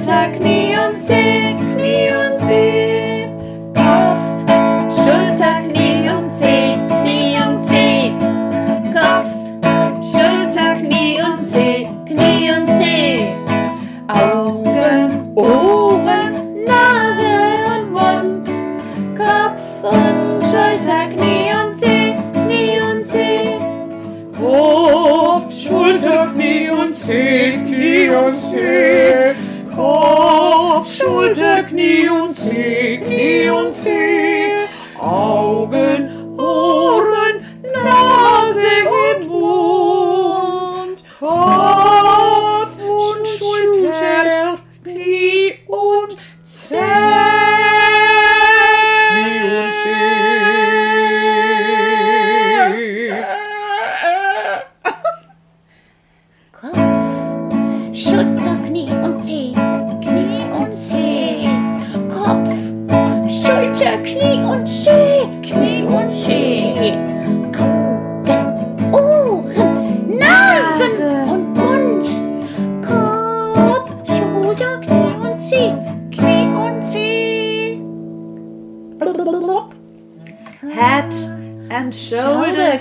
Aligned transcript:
Schulter, 0.00 0.28
Knie 0.30 0.76
und 0.78 1.02
Zeh, 1.02 1.54
Knie 1.54 2.08
und 2.10 2.36
Zeh. 2.36 2.89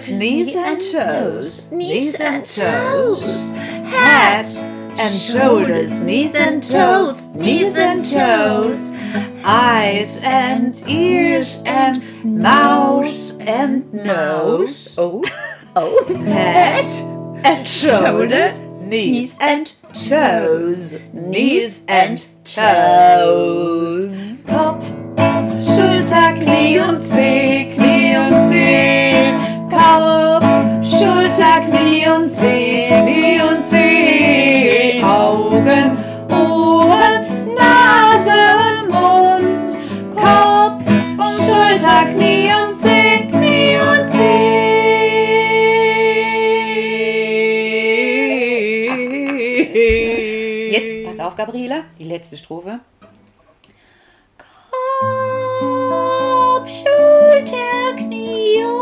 Knees 0.07 0.55
and 0.55 0.79
toes, 0.79 1.69
knees 1.71 2.19
and 2.19 2.45
toes. 2.45 3.51
Head 3.51 4.45
and 4.97 5.13
shoulders, 5.13 5.99
knees 5.99 6.35
and 6.35 6.63
toes, 6.63 7.19
knees 7.35 7.75
and 7.75 8.05
toes. 8.05 8.91
Eyes 9.43 10.23
and 10.25 10.81
ears 10.87 11.61
and 11.65 12.01
mouth 12.23 13.31
and 13.41 13.91
nose. 13.93 14.95
Oh, 14.97 15.23
oh. 15.75 16.05
Head 16.23 16.85
and 17.45 17.67
shoulders, 17.67 18.59
knees 18.87 19.37
and 19.41 19.73
toes, 19.93 20.99
knees 21.13 21.83
and 21.87 22.25
toes. 22.43 24.05
Kopf, 24.45 24.85
Schulter, 25.61 26.33
Knie 26.33 26.79
und 26.79 27.01
Zeh, 27.03 27.38
Schulter, 31.49 31.65
Knie 31.65 32.07
und 32.07 32.29
Zeh, 32.29 32.87
Knie 32.89 33.41
und 33.41 33.63
Zeh. 33.63 35.01
Augen, 35.03 35.97
Ohren, 36.29 37.55
Nase 37.55 38.39
und 38.67 38.89
Mund. 38.91 39.71
Kopf 40.13 40.85
und 41.17 41.43
Schulter, 41.43 42.05
Knie 42.13 42.53
und 42.53 42.75
Zeh, 42.75 43.27
Knie 43.31 43.77
und 43.79 44.07
Zeh. 44.07 44.29
Jetzt, 50.69 51.03
pass 51.03 51.19
auf, 51.19 51.35
Gabriela, 51.35 51.85
die 51.97 52.05
letzte 52.05 52.37
Strophe. 52.37 52.79
Kopf, 55.59 56.69
Schulter, 56.69 57.95
Knie 57.97 58.38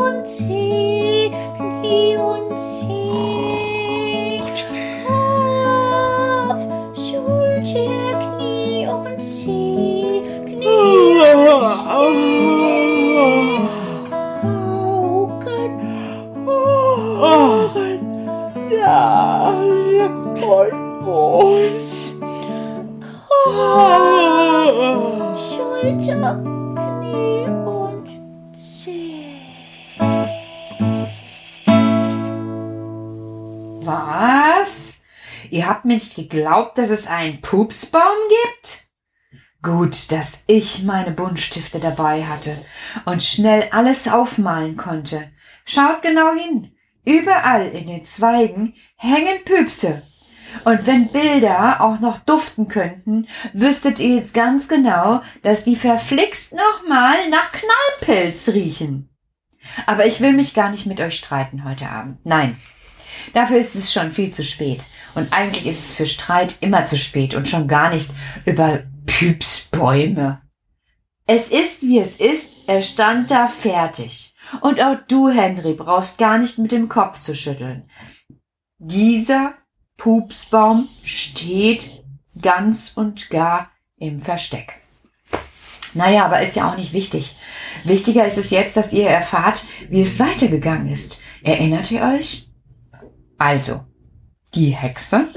und 0.07 0.25
Zeh, 0.25 1.31
Knie 1.57 2.18
und 2.18 2.57
Zeh. 2.59 4.41
Kopf, 6.47 6.63
Schulter, 6.95 8.13
Knie 8.23 8.88
und 8.88 9.22
Zeh, 9.22 10.22
Knie 10.45 10.68
und 10.68 11.44
Zeh. 11.44 11.68
Augen, 14.97 15.72
Ohren, 16.47 18.03
Nase 18.69 20.06
und 20.47 20.79
Mund. 21.03 21.91
Kopf, 23.44 24.75
Schulter, 25.38 26.34
Knie 26.35 26.67
Ihr 35.57 35.68
habt 35.68 35.85
mir 35.85 35.95
nicht 35.95 36.13
geglaubt, 36.13 36.78
dass 36.78 36.91
es 36.91 37.07
einen 37.07 37.41
Pupsbaum 37.41 38.16
gibt? 38.29 38.84
Gut, 39.63 40.12
dass 40.12 40.44
ich 40.45 40.84
meine 40.84 41.09
Buntstifte 41.09 41.79
dabei 41.79 42.25
hatte 42.25 42.63
und 43.06 43.23
schnell 43.23 43.68
alles 43.72 44.07
aufmalen 44.07 44.78
konnte. 44.78 45.31
Schaut 45.66 46.03
genau 46.03 46.35
hin. 46.35 46.73
Überall 47.06 47.69
in 47.69 47.88
den 47.88 48.03
Zweigen 48.03 48.75
hängen 48.97 49.44
Püpse. 49.45 50.03
Und 50.63 50.85
wenn 50.85 51.07
Bilder 51.07 51.81
auch 51.81 52.00
noch 52.01 52.19
duften 52.19 52.68
könnten, 52.68 53.28
wüsstet 53.53 53.97
ihr 53.97 54.18
jetzt 54.18 54.35
ganz 54.35 54.68
genau, 54.68 55.24
dass 55.41 55.63
die 55.63 55.75
verflixt 55.75 56.53
nochmal 56.53 57.31
nach 57.31 57.51
Knallpilz 57.51 58.50
riechen. 58.50 59.09
Aber 59.88 60.06
ich 60.06 60.22
will 60.22 60.34
mich 60.34 60.53
gar 60.53 60.69
nicht 60.69 60.85
mit 60.85 61.01
euch 61.01 61.16
streiten 61.16 61.63
heute 61.63 61.89
Abend. 61.89 62.19
Nein, 62.25 62.59
Dafür 63.34 63.57
ist 63.57 63.75
es 63.75 63.91
schon 63.91 64.12
viel 64.12 64.31
zu 64.31 64.44
spät. 64.44 64.81
Und 65.18 65.34
eigentlich 65.34 65.66
ist 65.66 65.86
es 65.86 65.94
für 65.96 66.06
Streit 66.06 66.58
immer 66.62 66.86
zu 66.86 66.96
spät 66.96 67.34
und 67.34 67.50
schon 67.50 67.68
gar 67.68 67.90
nicht 67.90 68.12
über 68.46 68.84
Püpsbäume. 69.08 70.44
Es 71.26 71.50
ist, 71.50 71.82
wie 71.82 71.98
es 71.98 72.18
ist, 72.18 72.58
er 72.68 72.84
stand 72.84 73.32
da 73.32 73.48
fertig. 73.48 74.36
Und 74.62 74.80
auch 74.80 74.96
du, 75.08 75.30
Henry, 75.30 75.74
brauchst 75.74 76.20
gar 76.20 76.38
nicht 76.38 76.60
mit 76.60 76.72
dem 76.72 76.88
Kopf 76.88 77.20
zu 77.20 77.34
schütteln. 77.34 77.90
Dieser 78.78 79.56
Pupsbaum 79.98 80.88
steht 81.04 82.04
ganz 82.40 82.94
und 82.96 83.31
gar 83.31 83.72
im 83.98 84.22
Versteck. 84.22 84.75
Naja, 85.96 86.25
aber 86.25 86.42
ist 86.42 86.56
ja 86.56 86.70
auch 86.70 86.78
nicht 86.78 86.94
wichtig. 86.94 87.36
Wichtiger 87.86 88.28
ist 88.28 88.38
es 88.38 88.52
jetzt, 88.52 88.78
dass 88.78 88.94
ihr 88.94 89.10
erfahrt, 89.10 89.66
wie 89.90 90.02
es 90.02 90.20
weitergegangen 90.20 90.88
ist. 90.88 91.20
Erinnert 91.42 91.90
ihr 91.90 92.04
euch? 92.04 92.52
Also, 93.40 93.81
die 94.56 94.70
Hexe, 94.70 95.28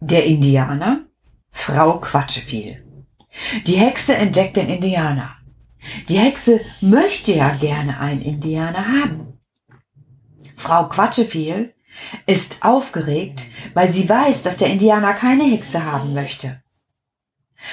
der 0.00 0.24
Indianer, 0.24 1.06
Frau 1.50 1.98
Quatscheviel. 1.98 2.84
Die 3.66 3.76
Hexe 3.76 4.16
entdeckt 4.16 4.56
den 4.56 4.68
Indianer. 4.68 5.36
Die 6.08 6.18
Hexe 6.18 6.60
möchte 6.80 7.32
ja 7.32 7.50
gerne 7.50 7.98
einen 7.98 8.20
Indianer 8.20 8.86
haben. 8.86 9.38
Frau 10.56 10.88
Quatscheviel 10.88 11.74
ist 12.26 12.62
aufgeregt, 12.62 13.46
weil 13.74 13.90
sie 13.90 14.08
weiß, 14.08 14.42
dass 14.42 14.58
der 14.58 14.68
Indianer 14.68 15.14
keine 15.14 15.44
Hexe 15.44 15.84
haben 15.84 16.12
möchte. 16.12 16.62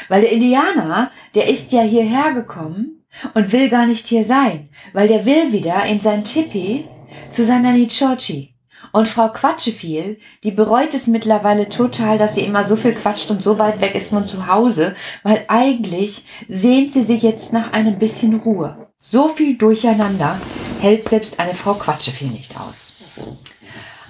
Weil 0.08 0.22
der 0.22 0.31
Indianer, 0.31 1.12
der 1.36 1.50
ist 1.50 1.72
ja 1.72 1.81
hierher 1.81 2.34
gekommen 2.34 3.06
und 3.34 3.52
will 3.52 3.69
gar 3.69 3.86
nicht 3.86 4.08
hier 4.08 4.24
sein, 4.24 4.69
weil 4.94 5.08
der 5.08 5.25
will 5.25 5.52
wieder 5.52 5.86
in 5.86 6.00
sein 6.00 6.24
Tipi 6.24 6.88
zu 7.30 7.46
seiner 7.46 7.74
Nichochi. 7.74 8.56
Und 8.92 9.07
Frau 9.07 9.30
Quatscheviel, 9.30 10.19
die 10.44 10.51
bereut 10.51 10.94
es 10.94 11.07
mittlerweile 11.07 11.69
total, 11.69 12.18
dass 12.18 12.36
sie 12.36 12.42
immer 12.42 12.63
so 12.63 12.75
viel 12.75 12.94
quatscht 12.94 13.30
und 13.31 13.44
so 13.44 13.60
weit 13.60 13.81
weg 13.81 13.95
ist 13.95 14.10
von 14.10 14.28
zu 14.28 14.48
Hause, 14.48 14.95
weil 15.24 15.45
eigentlich 15.48 16.25
sehnt 16.48 16.94
sie 16.94 17.04
sich 17.04 17.22
jetzt 17.22 17.54
nach 17.54 17.72
einem 17.74 18.00
bisschen 18.00 18.39
Ruhe. 18.39 18.88
So 19.00 19.28
viel 19.28 19.57
Durcheinander 19.57 20.39
hält 20.80 21.07
selbst 21.07 21.39
eine 21.39 21.54
Frau 21.54 21.74
Quatscheviel 21.74 22.30
nicht 22.30 22.60
aus. 22.60 22.94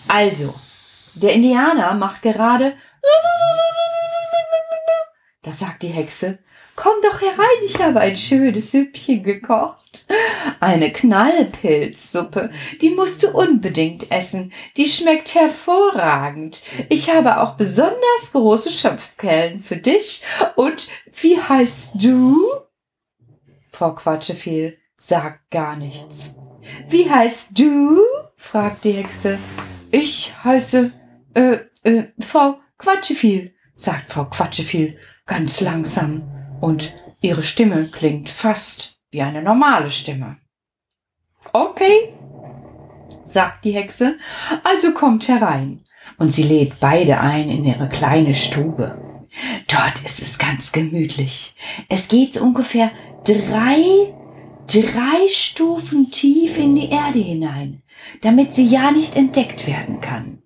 Also, 0.08 0.54
der 1.16 1.34
Indianer 1.34 1.94
macht 1.94 2.22
gerade 2.22 2.74
Da 5.48 5.54
sagt 5.54 5.84
die 5.84 5.88
Hexe, 5.88 6.40
komm 6.78 6.94
doch 7.02 7.20
herein, 7.20 7.66
ich 7.66 7.82
habe 7.82 8.00
ein 8.00 8.16
schönes 8.16 8.72
Süppchen 8.72 9.24
gekocht. 9.24 10.06
Eine 10.60 10.94
Knallpilzsuppe, 10.94 12.52
die 12.82 12.92
musst 12.92 13.24
du 13.24 13.32
unbedingt 13.32 14.12
essen. 14.12 14.54
Die 14.78 14.88
schmeckt 14.88 15.34
hervorragend. 15.36 16.62
Ich 16.88 17.10
habe 17.10 17.42
auch 17.42 17.56
besonders 17.56 18.32
große 18.32 18.72
Schöpfkellen 18.72 19.60
für 19.60 19.78
dich. 19.78 20.24
Und 20.56 20.88
wie 21.20 21.42
heißt 21.42 21.96
du? 21.96 22.38
Frau 23.72 23.94
Quatscheviel 23.96 24.78
sagt 24.96 25.50
gar 25.50 25.76
nichts. 25.76 26.36
Wie 26.90 27.10
heißt 27.10 27.58
du? 27.60 28.02
fragt 28.36 28.84
die 28.84 28.92
Hexe. 28.92 29.40
Ich 29.90 30.32
heiße, 30.44 30.92
äh, 31.34 31.58
äh, 31.84 32.04
Frau 32.20 32.60
Quatscheviel, 32.78 33.56
sagt 33.76 34.14
Frau 34.14 34.26
Quatscheviel 34.26 35.00
ganz 35.26 35.60
langsam 35.62 36.37
und 36.62 36.94
ihre 37.22 37.44
Stimme 37.44 37.88
klingt 37.88 38.30
fast 38.30 38.98
wie 39.12 39.22
eine 39.22 39.42
normale 39.42 39.90
Stimme. 39.90 40.38
Okay, 41.54 42.14
sagt 43.24 43.66
die 43.66 43.72
Hexe, 43.72 44.18
also 44.64 44.94
kommt 44.94 45.28
herein. 45.28 45.84
Und 46.18 46.34
sie 46.34 46.44
lädt 46.44 46.80
beide 46.80 47.20
ein 47.20 47.50
in 47.50 47.66
ihre 47.66 47.90
kleine 47.90 48.34
Stube. 48.34 49.26
Dort 49.68 50.04
ist 50.06 50.22
es 50.22 50.40
ganz 50.40 50.72
gemütlich. 50.72 51.56
Es 51.90 52.08
geht 52.08 52.38
ungefähr 52.38 52.92
drei, 53.26 54.14
drei 54.68 55.28
Stufen 55.30 56.12
tief 56.12 56.58
in 56.58 56.76
die 56.76 56.90
Erde 56.90 57.20
hinein, 57.20 57.84
damit 58.22 58.56
sie 58.56 58.66
ja 58.66 58.92
nicht 58.92 59.16
entdeckt 59.16 59.68
werden 59.68 60.00
kann. 60.02 60.42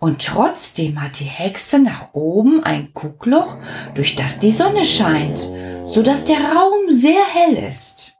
Und 0.00 0.24
trotzdem 0.26 1.02
hat 1.02 1.20
die 1.20 1.24
Hexe 1.24 1.78
nach 1.78 2.14
oben 2.14 2.64
ein 2.64 2.88
Guckloch, 2.94 3.58
durch 3.94 4.16
das 4.16 4.38
die 4.38 4.50
Sonne 4.50 4.86
scheint, 4.86 5.38
so 5.86 6.02
dass 6.02 6.24
der 6.24 6.38
Raum 6.38 6.90
sehr 6.90 7.22
hell 7.34 7.54
ist. 7.68 8.14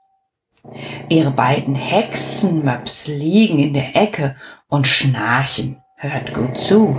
Ihre 1.09 1.31
beiden 1.31 1.73
Hexenmöps 1.73 3.07
liegen 3.07 3.57
in 3.57 3.73
der 3.73 3.95
Ecke 3.95 4.35
und 4.67 4.85
schnarchen. 4.85 5.81
Hört 5.95 6.35
gut 6.35 6.55
zu. 6.55 6.95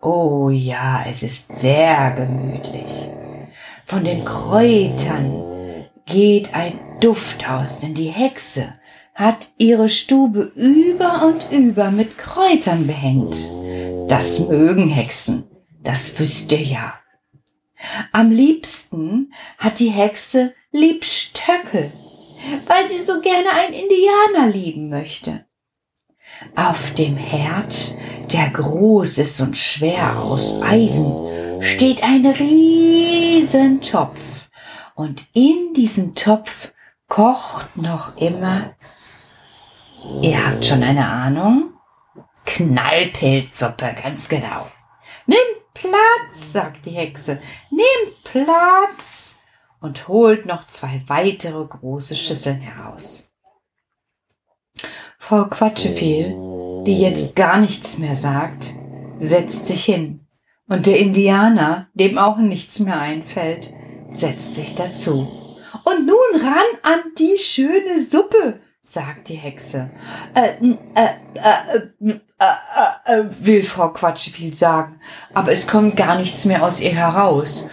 Oh 0.00 0.48
ja, 0.48 1.04
es 1.08 1.24
ist 1.24 1.58
sehr 1.58 2.12
gemütlich. 2.12 3.08
Von 3.84 4.04
den 4.04 4.24
Kräutern 4.24 5.88
geht 6.06 6.54
ein 6.54 6.78
Duft 7.00 7.48
aus, 7.50 7.80
denn 7.80 7.94
die 7.94 8.10
Hexe 8.10 8.77
hat 9.18 9.48
ihre 9.58 9.88
Stube 9.88 10.52
über 10.54 11.26
und 11.26 11.50
über 11.50 11.90
mit 11.90 12.16
Kräutern 12.18 12.86
behängt. 12.86 13.50
Das 14.08 14.38
mögen 14.38 14.88
Hexen, 14.88 15.42
das 15.82 16.16
wisst 16.20 16.52
ihr 16.52 16.62
ja. 16.62 16.94
Am 18.12 18.30
liebsten 18.30 19.32
hat 19.58 19.80
die 19.80 19.88
Hexe 19.88 20.52
Liebstöckel, 20.70 21.90
weil 22.66 22.88
sie 22.88 23.02
so 23.02 23.20
gerne 23.20 23.50
einen 23.50 23.74
Indianer 23.74 24.52
lieben 24.52 24.88
möchte. 24.88 25.44
Auf 26.54 26.94
dem 26.94 27.16
Herd, 27.16 27.96
der 28.32 28.50
groß 28.50 29.18
ist 29.18 29.40
und 29.40 29.56
schwer 29.56 30.22
aus 30.22 30.62
Eisen, 30.62 31.12
steht 31.60 32.04
ein 32.04 32.24
riesen 32.24 33.80
Topf, 33.80 34.48
und 34.94 35.24
in 35.32 35.74
diesem 35.74 36.14
Topf 36.14 36.72
kocht 37.08 37.76
noch 37.76 38.16
immer 38.16 38.76
Ihr 40.22 40.46
habt 40.46 40.64
schon 40.64 40.82
eine 40.82 41.06
Ahnung? 41.06 41.72
Knallpilzsuppe, 42.44 43.94
ganz 44.02 44.28
genau. 44.28 44.66
Nehmt 45.26 45.74
Platz, 45.74 46.52
sagt 46.52 46.86
die 46.86 46.90
Hexe. 46.90 47.40
Nehmt 47.70 48.24
Platz 48.24 49.40
und 49.80 50.08
holt 50.08 50.46
noch 50.46 50.66
zwei 50.66 51.02
weitere 51.06 51.64
große 51.64 52.16
Schüsseln 52.16 52.60
heraus. 52.60 53.34
Frau 55.18 55.44
Quatscheviel, 55.44 56.34
die 56.86 57.00
jetzt 57.00 57.36
gar 57.36 57.58
nichts 57.58 57.98
mehr 57.98 58.16
sagt, 58.16 58.70
setzt 59.18 59.66
sich 59.66 59.84
hin. 59.84 60.26
Und 60.68 60.86
der 60.86 60.98
Indianer, 60.98 61.88
dem 61.94 62.18
auch 62.18 62.38
nichts 62.38 62.78
mehr 62.78 62.98
einfällt, 62.98 63.72
setzt 64.08 64.54
sich 64.54 64.74
dazu. 64.74 65.28
Und 65.84 66.06
nun 66.06 66.40
ran 66.40 66.66
an 66.82 67.00
die 67.18 67.38
schöne 67.38 68.02
Suppe, 68.02 68.60
sagt 68.92 69.28
die 69.28 69.34
Hexe. 69.34 69.90
Äh, 70.34 70.54
äh, 70.94 71.08
äh, 71.34 72.18
äh, 73.04 73.24
will 73.40 73.62
Frau 73.62 73.90
Quatschviel 73.90 74.54
sagen, 74.54 75.00
aber 75.34 75.52
es 75.52 75.66
kommt 75.66 75.96
gar 75.96 76.16
nichts 76.16 76.44
mehr 76.44 76.64
aus 76.64 76.80
ihr 76.80 76.94
heraus. 76.94 77.68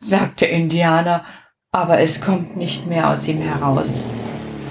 sagt 0.00 0.40
der 0.40 0.50
Indianer, 0.50 1.24
aber 1.72 2.00
es 2.00 2.20
kommt 2.20 2.56
nicht 2.56 2.86
mehr 2.86 3.10
aus 3.10 3.26
ihm 3.28 3.40
heraus. 3.40 4.04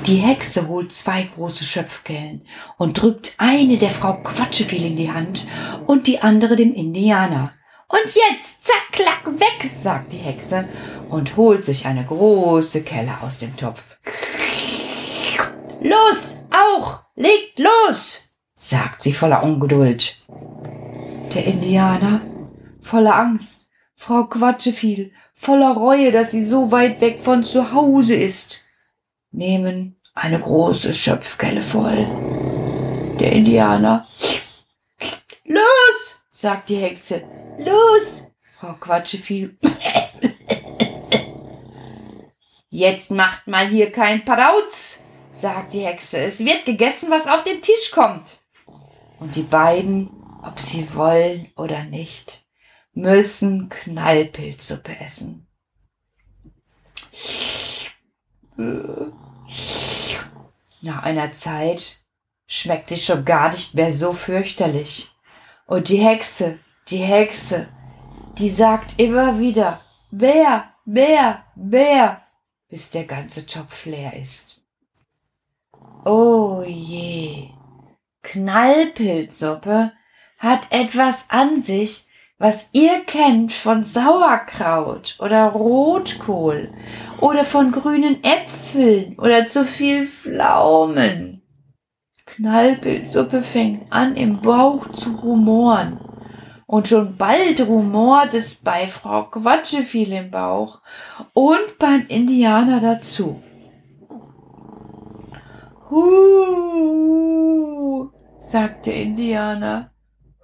Die 0.06 0.18
Hexe 0.18 0.68
holt 0.68 0.92
zwei 0.92 1.24
große 1.24 1.64
Schöpfkellen 1.64 2.46
und 2.78 3.02
drückt 3.02 3.36
eine 3.38 3.78
der 3.78 3.90
Frau 3.90 4.14
Quatscheviel 4.14 4.86
in 4.86 4.98
die 4.98 5.12
Hand 5.12 5.46
und 5.88 6.08
die 6.08 6.22
andere 6.22 6.58
dem 6.58 6.74
Indianer. 6.74 7.54
Und 7.88 8.06
jetzt, 8.06 8.66
zack, 8.66 8.92
klack, 8.92 9.40
weg, 9.40 9.70
sagt 9.72 10.12
die 10.12 10.18
Hexe 10.18 10.68
und 11.10 11.38
holt 11.38 11.64
sich 11.64 11.86
eine 11.86 12.04
große 12.04 12.82
Kelle 12.82 13.14
aus 13.22 13.40
dem 13.40 13.56
Topf. 13.56 13.98
Los, 15.84 16.40
auch, 16.50 17.02
legt 17.16 17.60
los, 17.60 18.30
sagt 18.56 19.02
sie 19.02 19.12
voller 19.12 19.44
Ungeduld. 19.44 20.18
Der 21.36 21.44
Indianer, 21.44 22.22
voller 22.80 23.16
Angst, 23.16 23.68
Frau 23.94 24.24
Quatscheviel, 24.24 25.12
voller 25.34 25.74
Reue, 25.76 26.14
dass 26.14 26.32
sie 26.32 26.46
so 26.46 26.72
weit 26.72 27.02
weg 27.02 27.20
von 27.22 27.44
zu 27.44 27.74
Hause 27.74 28.16
ist, 28.16 28.62
nehmen 29.32 29.98
eine 30.14 30.40
große 30.40 30.94
Schöpfkelle 30.94 31.62
voll. 31.62 32.08
Der 33.20 33.34
Indianer, 33.34 34.08
los, 35.44 36.24
sagt 36.30 36.70
die 36.70 36.78
Hexe, 36.78 37.24
los, 37.58 38.24
Frau 38.58 38.74
Quatscheviel. 38.80 39.58
Jetzt 42.70 43.12
macht 43.12 43.48
mal 43.48 43.68
hier 43.68 43.92
kein 43.92 44.24
Parauz, 44.24 45.03
sagt 45.34 45.74
die 45.74 45.86
Hexe, 45.86 46.20
es 46.20 46.40
wird 46.40 46.66
gegessen, 46.66 47.10
was 47.10 47.28
auf 47.28 47.44
den 47.44 47.62
Tisch 47.62 47.92
kommt. 47.92 48.40
Und 49.20 49.36
die 49.36 49.44
beiden, 49.44 50.10
ob 50.44 50.60
sie 50.60 50.96
wollen 50.96 51.52
oder 51.56 51.84
nicht, 51.84 52.46
müssen 52.94 53.70
Knallpilzsuppe 53.70 55.00
essen. 55.00 55.48
Nach 60.82 61.04
einer 61.04 61.32
Zeit 61.32 62.02
schmeckt 62.46 62.90
sie 62.90 62.98
schon 62.98 63.26
gar 63.26 63.50
nicht 63.50 63.74
mehr 63.74 63.92
so 63.92 64.14
fürchterlich. 64.14 65.10
Und 65.66 65.90
die 65.90 65.98
Hexe, 65.98 66.60
die 66.90 66.98
Hexe, 66.98 67.68
die 68.38 68.50
sagt 68.50 69.00
immer 69.00 69.40
wieder 69.40 69.82
Bär, 70.12 70.70
Bär, 70.86 71.44
Bär, 71.56 72.22
bis 72.70 72.92
der 72.92 73.06
ganze 73.06 73.48
Topf 73.48 73.86
leer 73.86 74.14
ist. 74.14 74.63
Oh 76.06 76.64
je. 76.68 77.50
Knallpilzsuppe 78.24 79.94
hat 80.38 80.68
etwas 80.70 81.30
an 81.30 81.62
sich, 81.62 82.08
was 82.38 82.72
ihr 82.74 83.06
kennt 83.06 83.54
von 83.54 83.86
Sauerkraut 83.86 85.16
oder 85.20 85.46
Rotkohl 85.46 86.74
oder 87.22 87.46
von 87.46 87.72
grünen 87.72 88.22
Äpfeln 88.22 89.18
oder 89.18 89.48
zu 89.48 89.64
viel 89.64 90.08
Pflaumen. 90.08 91.42
Knallpilzsuppe 92.26 93.42
fängt 93.42 93.90
an 93.90 94.18
im 94.18 94.42
Bauch 94.42 94.92
zu 94.92 95.12
rumoren. 95.12 96.02
Und 96.66 96.90
schon 96.90 97.16
bald 97.16 97.62
rumort 97.62 98.34
es 98.34 98.56
bei 98.56 98.88
Frau 98.88 99.26
Quatscheviel 99.26 100.12
im 100.12 100.32
Bauch 100.32 100.82
und 101.34 101.78
beim 101.80 102.06
Indianer 102.08 102.82
dazu. 102.82 103.42
Hu, 105.94 106.90
sagt 108.40 108.88
der 108.88 108.96
Indianer. 108.96 109.92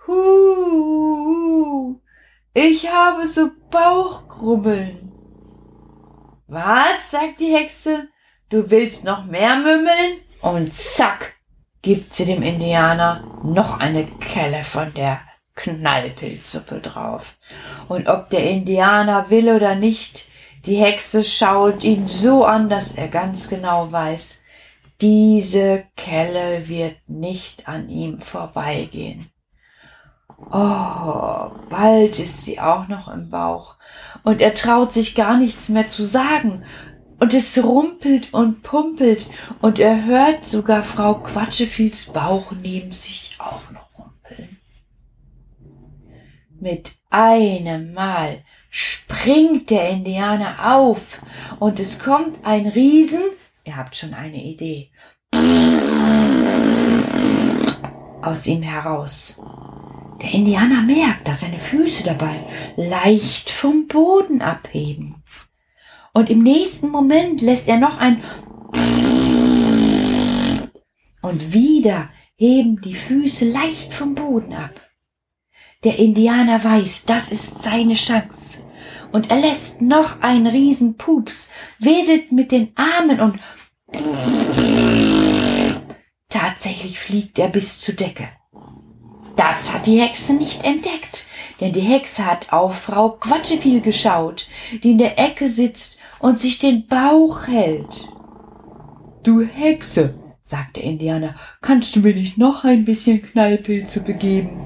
Hu, 0.05 1.99
ich 2.53 2.87
habe 2.87 3.27
so 3.27 3.49
Bauchgrubbeln. 3.71 5.11
Was? 6.45 7.09
sagt 7.09 7.41
die 7.41 7.51
Hexe. 7.55 8.09
Du 8.49 8.69
willst 8.69 9.05
noch 9.05 9.25
mehr 9.25 9.55
mümmeln? 9.55 10.19
Und 10.41 10.71
zack, 10.71 11.33
gibt 11.81 12.13
sie 12.13 12.25
dem 12.25 12.43
Indianer 12.43 13.23
noch 13.43 13.79
eine 13.79 14.05
Kelle 14.05 14.61
von 14.61 14.93
der 14.93 15.21
Knallpilzsuppe 15.55 16.79
drauf. 16.79 17.37
Und 17.87 18.07
ob 18.07 18.29
der 18.29 18.47
Indianer 18.51 19.31
will 19.31 19.49
oder 19.49 19.73
nicht, 19.73 20.27
die 20.67 20.75
Hexe 20.75 21.23
schaut 21.23 21.83
ihn 21.83 22.07
so 22.07 22.45
an, 22.45 22.69
dass 22.69 22.93
er 22.93 23.07
ganz 23.07 23.49
genau 23.49 23.91
weiß, 23.91 24.43
Diese 25.01 25.85
Kelle 25.95 26.67
wird 26.67 26.97
nicht 27.07 27.69
an 27.69 27.87
ihm 27.87 28.19
vorbeigehen. 28.19 29.29
Oh, 30.51 31.51
bald 31.69 32.19
ist 32.19 32.43
sie 32.43 32.59
auch 32.59 32.87
noch 32.89 33.07
im 33.07 33.29
Bauch, 33.29 33.75
und 34.23 34.41
er 34.41 34.53
traut 34.53 34.91
sich 34.91 35.15
gar 35.15 35.37
nichts 35.37 35.69
mehr 35.69 35.87
zu 35.87 36.03
sagen, 36.03 36.65
und 37.19 37.33
es 37.33 37.63
rumpelt 37.63 38.33
und 38.33 38.61
pumpelt, 38.61 39.29
und 39.61 39.79
er 39.79 40.05
hört 40.05 40.45
sogar 40.45 40.83
Frau 40.83 41.15
Quatschefiels 41.15 42.07
Bauch 42.07 42.51
neben 42.61 42.91
sich 42.91 43.35
auch 43.39 43.71
noch 43.71 43.97
rumpeln. 43.97 44.57
Mit 46.59 46.91
einem 47.09 47.93
Mal 47.93 48.43
springt 48.69 49.69
der 49.69 49.91
Indianer 49.91 50.75
auf, 50.75 51.21
und 51.59 51.79
es 51.79 51.99
kommt 51.99 52.45
ein 52.45 52.67
Riesen, 52.67 53.23
ihr 53.69 53.77
habt 53.77 53.95
schon 53.95 54.15
eine 54.15 54.43
Idee, 54.43 54.89
aus 58.23 58.47
ihm 58.47 58.63
heraus. 58.63 59.39
Der 60.23 60.33
Indianer 60.33 60.81
merkt, 60.81 61.27
dass 61.27 61.41
seine 61.41 61.59
Füße 61.59 62.03
dabei 62.03 62.35
leicht 62.77 63.51
vom 63.51 63.87
Boden 63.87 64.41
abheben. 64.41 65.23
Und 66.13 66.31
im 66.31 66.39
nächsten 66.39 66.89
Moment 66.89 67.41
lässt 67.41 67.67
er 67.67 67.77
noch 67.77 67.99
ein 67.99 68.23
und 71.21 71.53
wieder 71.53 72.09
heben 72.37 72.81
die 72.81 72.95
Füße 72.95 73.51
leicht 73.51 73.93
vom 73.93 74.15
Boden 74.15 74.53
ab. 74.53 74.81
Der 75.83 75.99
Indianer 75.99 76.63
weiß, 76.63 77.05
das 77.05 77.31
ist 77.31 77.61
seine 77.61 77.93
Chance. 77.93 78.63
Und 79.11 79.31
er 79.31 79.39
lässt 79.39 79.81
noch 79.81 80.21
einen 80.21 80.47
Riesenpups, 80.47 81.49
wedelt 81.79 82.31
mit 82.31 82.51
den 82.51 82.71
Armen 82.75 83.19
und 83.19 83.39
tatsächlich 86.29 86.99
fliegt 86.99 87.39
er 87.39 87.49
bis 87.49 87.79
zur 87.79 87.95
Decke. 87.95 88.29
Das 89.35 89.73
hat 89.73 89.85
die 89.85 90.01
Hexe 90.01 90.33
nicht 90.33 90.65
entdeckt, 90.65 91.25
denn 91.61 91.71
die 91.71 91.79
Hexe 91.79 92.25
hat 92.25 92.51
auf 92.51 92.77
Frau 92.81 93.11
Quatscheviel 93.11 93.81
geschaut, 93.81 94.47
die 94.83 94.91
in 94.91 94.97
der 94.97 95.17
Ecke 95.17 95.47
sitzt 95.47 95.97
und 96.19 96.39
sich 96.39 96.59
den 96.59 96.87
Bauch 96.87 97.47
hält. 97.47 98.09
Du 99.23 99.41
Hexe, 99.41 100.19
sagte 100.43 100.81
Indianer, 100.81 101.35
kannst 101.61 101.95
du 101.95 102.01
mir 102.01 102.13
nicht 102.13 102.37
noch 102.37 102.65
ein 102.65 102.83
bisschen 102.83 103.21
Knallpilze 103.21 104.01
begeben? 104.01 104.59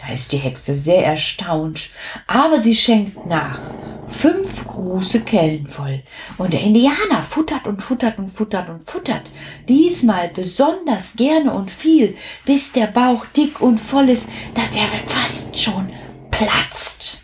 Da 0.00 0.12
ist 0.12 0.32
die 0.32 0.38
Hexe 0.38 0.74
sehr 0.74 1.04
erstaunt, 1.04 1.90
aber 2.26 2.62
sie 2.62 2.74
schenkt 2.74 3.26
nach 3.26 3.58
fünf 4.08 4.66
große 4.66 5.20
Kellen 5.20 5.66
voll. 5.68 6.02
Und 6.38 6.52
der 6.52 6.60
Indianer 6.60 7.22
futtert 7.22 7.66
und 7.66 7.82
futtert 7.82 8.18
und 8.18 8.28
futtert 8.28 8.68
und 8.68 8.88
futtert. 8.88 9.30
Diesmal 9.68 10.28
besonders 10.28 11.16
gerne 11.16 11.52
und 11.52 11.70
viel, 11.70 12.16
bis 12.44 12.72
der 12.72 12.86
Bauch 12.86 13.26
dick 13.36 13.60
und 13.60 13.78
voll 13.78 14.08
ist, 14.08 14.28
dass 14.54 14.76
er 14.76 14.86
fast 15.06 15.58
schon 15.58 15.92
platzt. 16.30 17.22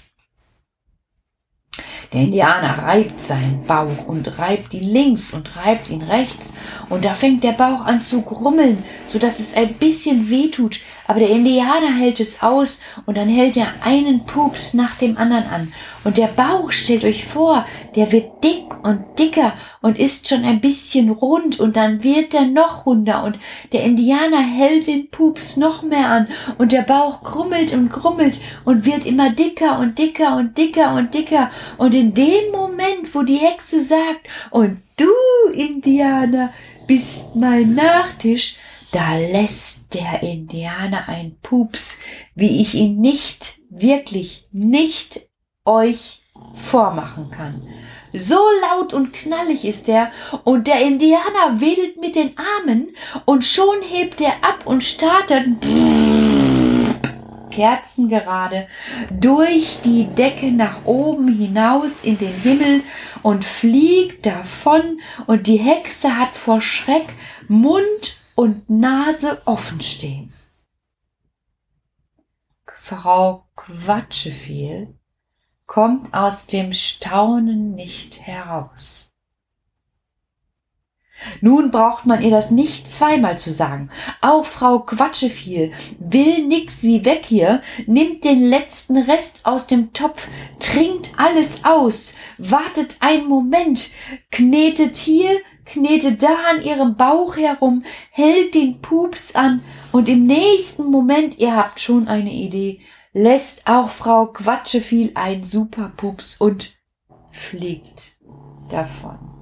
Der 2.13 2.21
Indianer 2.23 2.83
reibt 2.83 3.23
seinen 3.23 3.65
Bauch 3.67 4.07
und 4.07 4.39
reibt 4.39 4.75
ihn 4.75 4.83
links 4.83 5.33
und 5.33 5.57
reibt 5.57 5.89
ihn 5.89 6.03
rechts. 6.03 6.53
Und 6.91 7.07
da 7.07 7.15
fängt 7.15 7.43
der 7.43 7.53
Bauch 7.53 7.87
an 7.87 8.03
zu 8.03 8.21
grummeln, 8.21 8.85
so 9.09 9.19
dass 9.19 9.41
es 9.41 9.57
ein 9.57 9.73
bisschen 9.75 10.29
weh 10.29 10.49
tut. 10.49 10.81
Aber 11.13 11.21
der 11.21 11.29
Indianer 11.29 11.95
hält 11.95 12.21
es 12.21 12.43
aus 12.43 12.81
und 13.05 13.19
dann 13.19 13.29
hält 13.29 13.59
er 13.59 13.67
einen 13.85 14.25
Pups 14.25 14.73
nach 14.73 14.97
dem 14.97 15.19
anderen 15.19 15.45
an. 15.45 15.73
Und 16.05 16.17
der 16.17 16.29
Bauch, 16.29 16.73
stellt 16.73 17.05
euch 17.05 17.27
vor, 17.27 17.67
der 17.95 18.13
wird 18.13 18.43
dick 18.43 18.75
und 18.83 19.05
dicker 19.19 19.53
und 19.83 19.99
ist 19.99 20.27
schon 20.27 20.43
ein 20.43 20.63
bisschen 20.63 21.11
rund 21.11 21.61
und 21.61 21.77
dann 21.77 22.03
wird 22.03 22.33
er 22.33 22.47
noch 22.47 22.87
runder 22.87 23.25
und 23.25 23.39
der 23.73 23.85
Indianer 23.85 24.41
hält 24.41 24.87
den 24.87 25.11
Pups 25.11 25.59
noch 25.59 25.83
mehr 25.83 26.09
an 26.09 26.29
und 26.57 26.73
der 26.73 26.81
Bauch 26.81 27.23
krummelt 27.23 27.75
und 27.75 27.91
krummelt 27.91 28.41
und 28.65 28.87
wird 28.87 29.05
immer 29.05 29.29
dicker 29.29 29.81
und 29.81 29.99
dicker 29.99 30.37
und 30.37 30.57
dicker 30.57 30.95
und 30.95 31.13
dicker 31.13 31.51
und 31.77 31.95
in 31.95 32.15
dem 32.15 32.53
Moment, 32.53 33.15
wo 33.15 33.21
die 33.21 33.37
Hexe 33.37 33.85
sagt, 33.85 34.27
und 34.49 34.79
du, 34.97 35.53
Indianer, 35.53 36.55
bist 36.87 37.37
mein 37.37 37.75
Nachtisch, 37.75 38.57
da 38.93 39.17
lässt 39.17 39.95
der 39.95 40.23
Indianer 40.23 41.09
ein 41.09 41.37
Pups, 41.43 41.99
wie 42.35 42.61
ich 42.61 42.75
ihn 42.75 43.01
nicht, 43.01 43.57
wirklich 43.71 44.47
nicht 44.53 45.23
euch 45.65 46.23
vormachen 46.55 47.31
kann. 47.31 47.63
So 48.13 48.39
laut 48.61 48.93
und 48.93 49.15
knallig 49.15 49.65
ist 49.65 49.89
er, 49.89 50.13
und 50.45 50.67
der 50.67 50.83
Indianer 50.83 51.59
wedelt 51.59 51.99
mit 51.99 52.15
den 52.15 52.37
Armen, 52.37 52.95
und 53.25 53.45
schon 53.45 53.81
hebt 53.83 54.21
er 54.21 54.35
ab 54.43 54.67
und 54.67 54.85
startet 54.85 55.47
kerzengerade 57.51 58.67
durch 59.11 59.79
die 59.85 60.05
Decke 60.07 60.51
nach 60.51 60.85
oben 60.85 61.29
hinaus 61.29 62.05
in 62.05 62.19
den 62.19 62.33
Himmel 62.43 62.83
und 63.23 63.45
fliegt 63.45 64.27
davon, 64.27 65.01
und 65.27 65.47
die 65.47 65.57
Hexe 65.57 66.19
hat 66.19 66.37
vor 66.37 66.61
Schreck 66.61 67.07
Mund 67.49 68.22
und 68.35 68.69
Nase 68.69 69.41
offen 69.45 69.81
stehen. 69.81 70.33
Frau 72.85 73.47
Quatscheviel 73.55 74.95
kommt 75.67 76.13
aus 76.13 76.47
dem 76.47 76.73
Staunen 76.73 77.75
nicht 77.75 78.21
heraus. 78.21 79.13
Nun 81.41 81.71
braucht 81.71 82.07
man 82.07 82.23
ihr 82.23 82.31
das 82.31 82.51
nicht 82.51 82.91
zweimal 82.91 83.39
zu 83.39 83.53
sagen. 83.53 83.89
Auch 84.21 84.45
Frau 84.45 84.81
Quatscheviel 84.81 85.73
will 85.99 86.47
nix 86.47 86.83
wie 86.83 87.05
weg 87.05 87.25
hier, 87.25 87.63
nimmt 87.87 88.25
den 88.25 88.43
letzten 88.43 88.97
Rest 88.99 89.47
aus 89.47 89.67
dem 89.67 89.93
Topf, 89.93 90.29
trinkt 90.59 91.13
alles 91.17 91.65
aus, 91.65 92.17
wartet 92.39 92.97
einen 93.01 93.29
Moment, 93.29 93.93
knetet 94.31 94.97
hier, 94.97 95.41
knetet 95.65 96.23
da 96.23 96.35
an 96.51 96.63
ihrem 96.63 96.97
Bauch 96.97 97.37
herum, 97.37 97.85
hält 98.11 98.55
den 98.55 98.81
Pups 98.81 99.35
an 99.35 99.63
und 99.93 100.09
im 100.09 100.27
nächsten 100.27 100.91
Moment, 100.91 101.39
ihr 101.39 101.57
habt 101.57 101.81
schon 101.81 102.09
eine 102.09 102.33
Idee, 102.33 102.81
lässt 103.13 103.67
auch 103.67 103.91
Frau 103.91 104.27
Quatscheviel 104.27 105.13
ein 105.15 105.43
Superpups 105.43 106.41
und 106.41 106.75
fliegt 107.31 108.19
davon. 108.71 109.33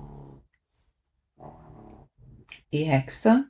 Die 2.72 2.84
Hexe 2.84 3.46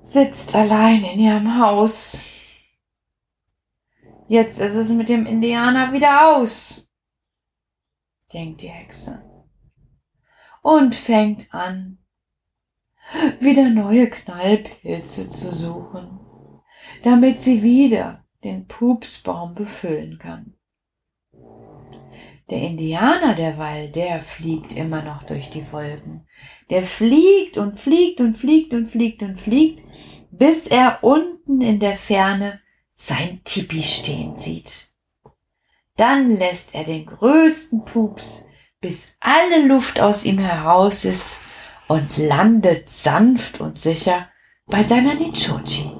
sitzt 0.00 0.54
allein 0.54 1.04
in 1.04 1.18
ihrem 1.18 1.58
Haus. 1.58 2.24
Jetzt 4.28 4.58
ist 4.58 4.74
es 4.74 4.90
mit 4.90 5.08
dem 5.08 5.26
Indianer 5.26 5.92
wieder 5.92 6.36
aus, 6.36 6.88
denkt 8.32 8.62
die 8.62 8.68
Hexe. 8.68 9.25
Und 10.66 10.96
fängt 10.96 11.54
an, 11.54 11.98
wieder 13.38 13.70
neue 13.70 14.10
Knallpilze 14.10 15.28
zu 15.28 15.52
suchen, 15.52 16.18
damit 17.04 17.40
sie 17.40 17.62
wieder 17.62 18.24
den 18.42 18.66
Pupsbaum 18.66 19.54
befüllen 19.54 20.18
kann. 20.18 20.54
Der 22.50 22.62
Indianer 22.62 23.36
derweil, 23.36 23.92
der 23.92 24.20
fliegt 24.20 24.74
immer 24.74 25.02
noch 25.02 25.22
durch 25.22 25.50
die 25.50 25.70
Wolken. 25.70 26.26
Der 26.68 26.82
fliegt 26.82 27.58
und 27.58 27.78
fliegt 27.78 28.20
und 28.20 28.36
fliegt 28.36 28.74
und 28.74 28.86
fliegt 28.86 29.22
und 29.22 29.40
fliegt, 29.40 29.84
bis 30.32 30.66
er 30.66 30.98
unten 31.04 31.60
in 31.60 31.78
der 31.78 31.96
Ferne 31.96 32.60
sein 32.96 33.40
Tipi 33.44 33.84
stehen 33.84 34.36
sieht. 34.36 34.88
Dann 35.94 36.36
lässt 36.36 36.74
er 36.74 36.82
den 36.82 37.06
größten 37.06 37.84
Pups, 37.84 38.45
bis 38.86 39.16
alle 39.18 39.66
Luft 39.66 39.98
aus 39.98 40.24
ihm 40.24 40.38
heraus 40.38 41.04
ist 41.04 41.40
und 41.88 42.18
landet 42.18 42.88
sanft 42.88 43.60
und 43.60 43.80
sicher 43.80 44.28
bei 44.66 44.80
seiner 44.80 45.14
Nichochi. 45.14 45.90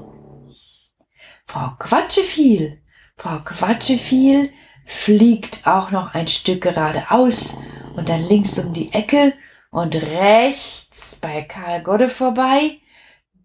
Frau 1.47 1.71
Quatscheviel, 1.81 2.81
Frau 3.17 3.41
Quatscheviel 3.41 4.53
fliegt 4.85 5.67
auch 5.67 5.91
noch 5.91 6.15
ein 6.15 6.29
Stück 6.29 6.61
geradeaus 6.61 7.59
und 7.97 8.09
dann 8.09 8.25
links 8.29 8.57
um 8.61 8.73
die 8.73 8.93
Ecke 8.93 9.33
und 9.73 9.97
rechts 9.97 11.17
bei 11.17 11.43
Karl 11.43 11.83
Godde 11.83 12.09
vorbei, 12.09 12.79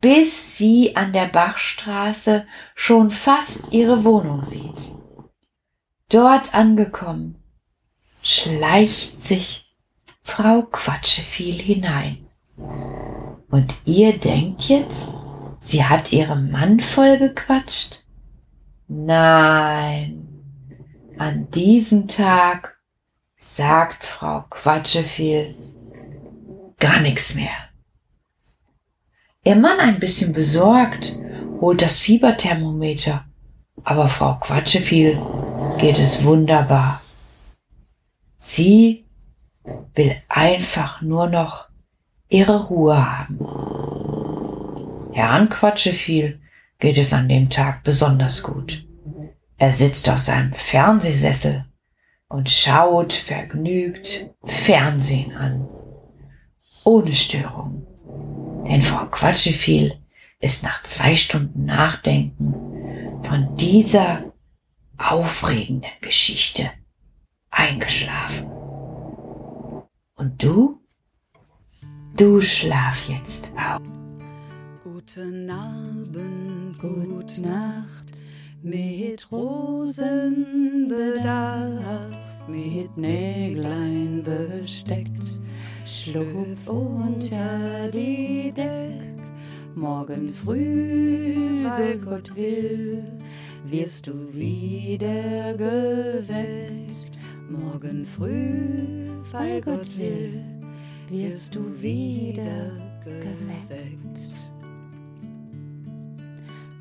bis 0.01 0.55
sie 0.55 0.95
an 0.95 1.13
der 1.13 1.25
Bachstraße 1.25 2.45
schon 2.75 3.09
fast 3.09 3.73
ihre 3.73 4.03
Wohnung 4.03 4.43
sieht. 4.43 4.91
Dort 6.09 6.53
angekommen, 6.53 7.40
schleicht 8.21 9.23
sich 9.23 9.71
Frau 10.23 10.63
Quatscheviel 10.63 11.61
hinein. 11.61 12.25
Und 13.49 13.75
ihr 13.85 14.17
denkt 14.17 14.63
jetzt, 14.63 15.15
Sie 15.63 15.85
hat 15.85 16.11
ihrem 16.11 16.49
Mann 16.49 16.79
vollgequatscht? 16.79 18.03
Nein. 18.87 20.27
An 21.19 21.51
diesem 21.51 22.07
Tag 22.07 22.79
sagt 23.37 24.05
Frau 24.05 24.43
Quatscheviel 24.49 25.55
gar 26.79 26.99
nichts 27.01 27.35
mehr. 27.35 27.51
Ihr 29.43 29.55
Mann 29.55 29.79
ein 29.79 29.99
bisschen 29.99 30.33
besorgt, 30.33 31.15
holt 31.59 31.81
das 31.83 31.99
Fieberthermometer, 31.99 33.25
aber 33.83 34.07
Frau 34.07 34.35
Quatscheviel 34.39 35.21
geht 35.77 35.99
es 35.99 36.23
wunderbar. 36.23 37.01
Sie 38.43 39.05
will 39.93 40.15
einfach 40.27 41.03
nur 41.03 41.27
noch 41.27 41.69
ihre 42.27 42.65
Ruhe 42.65 42.97
haben. 42.97 43.37
Herrn 45.13 45.47
Quatscheviel 45.47 46.41
geht 46.79 46.97
es 46.97 47.13
an 47.13 47.29
dem 47.29 47.51
Tag 47.51 47.83
besonders 47.83 48.41
gut. 48.41 48.87
Er 49.57 49.71
sitzt 49.71 50.09
auf 50.09 50.17
seinem 50.17 50.53
Fernsehsessel 50.53 51.65
und 52.29 52.49
schaut 52.49 53.13
vergnügt 53.13 54.31
Fernsehen 54.43 55.35
an. 55.35 55.69
Ohne 56.83 57.13
Störung. 57.13 57.85
Denn 58.67 58.81
Frau 58.81 59.05
Quatscheviel 59.05 59.99
ist 60.39 60.63
nach 60.63 60.81
zwei 60.81 61.15
Stunden 61.15 61.65
Nachdenken 61.65 63.21
von 63.21 63.55
dieser 63.55 64.33
aufregenden 64.97 65.91
Geschichte 66.01 66.71
eingeschlafen. 67.51 68.49
Und 70.15 70.43
du? 70.43 70.79
Du 72.17 72.41
schlaf 72.41 73.07
jetzt 73.07 73.51
auch. 73.57 73.81
Guten 74.83 75.49
Abend, 75.49 76.77
gute 76.79 77.41
Nacht, 77.41 78.19
mit 78.61 79.31
Rosen 79.31 80.87
bedacht, 80.87 82.47
mit 82.47 82.95
Näglein 82.97 84.23
besteckt, 84.23 85.39
schlupf 85.85 86.67
unter 86.67 87.89
die 87.91 88.51
Deck. 88.55 89.21
Morgen 89.75 90.29
früh, 90.31 91.63
weil 91.63 91.97
Gott 91.99 92.35
will, 92.35 93.03
wirst 93.65 94.07
du 94.07 94.33
wieder 94.33 95.53
geweckt. 95.53 97.10
Morgen 97.51 98.05
früh, 98.05 99.09
weil 99.31 99.61
Gott 99.61 99.97
will, 99.97 100.41
wirst 101.09 101.53
du 101.53 101.59
wieder 101.81 102.71
geweckt. 103.03 104.29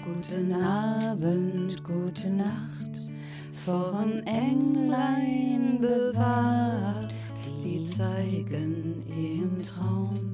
Guten 0.04 0.52
Abend, 0.52 1.82
gute 1.82 2.30
Nacht, 2.30 3.10
von 3.64 4.22
Englein 4.26 5.78
bewahrt, 5.80 7.12
die 7.64 7.84
zeigen 7.86 9.02
im 9.08 9.62
Traum 9.66 10.29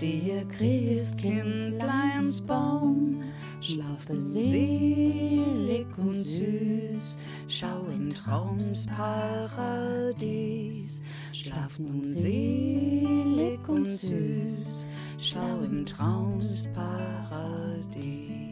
dir 0.00 0.44
Christkindleins 0.46 2.40
Baum. 2.40 3.22
Schlafe 3.60 4.20
selig 4.20 5.86
und 5.98 6.14
süß, 6.14 7.18
schau 7.48 7.84
im 7.92 8.14
Traumsparadies. 8.14 11.02
Schlaf 11.32 11.80
nun 11.80 12.04
selig 12.04 13.68
und 13.68 13.86
süß, 13.86 14.86
schau 15.18 15.58
im 15.64 15.84
Traumsparadies. 15.84 18.47